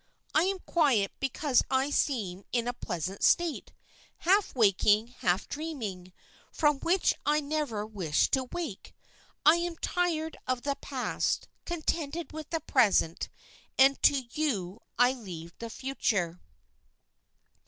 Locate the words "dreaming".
5.47-6.11